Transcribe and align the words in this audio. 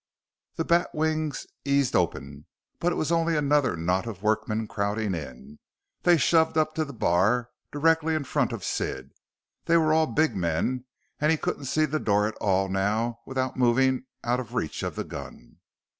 The 0.55 0.65
batwings 0.65 1.45
eased 1.63 1.95
open, 1.95 2.47
but 2.79 2.91
it 2.91 2.95
was 2.95 3.11
only 3.11 3.37
another 3.37 3.75
knot 3.77 4.07
of 4.07 4.23
workmen 4.23 4.65
crowding 4.67 5.13
in. 5.13 5.59
They 6.01 6.17
shoved 6.17 6.57
up 6.57 6.73
to 6.73 6.83
the 6.85 6.91
bar 6.91 7.51
directly 7.71 8.15
in 8.15 8.23
front 8.23 8.51
of 8.51 8.63
Sid. 8.63 9.11
They 9.65 9.77
were 9.77 9.93
all 9.93 10.07
big 10.07 10.35
men, 10.35 10.85
and 11.19 11.29
he 11.31 11.37
couldn't 11.37 11.65
see 11.65 11.85
the 11.85 11.99
door 11.99 12.25
at 12.25 12.35
all 12.37 12.67
now 12.67 13.19
without 13.27 13.57
moving 13.57 14.05
out 14.23 14.39
of 14.39 14.55
reach 14.55 14.81
of 14.81 14.95
the 14.95 15.03
gun. 15.03 15.57